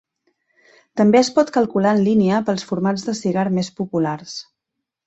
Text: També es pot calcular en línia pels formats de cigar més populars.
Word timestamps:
També 1.01 1.19
es 1.19 1.29
pot 1.35 1.51
calcular 1.59 1.93
en 1.99 2.03
línia 2.09 2.41
pels 2.49 2.67
formats 2.73 3.07
de 3.11 3.17
cigar 3.23 3.49
més 3.61 3.75
populars. 3.83 4.37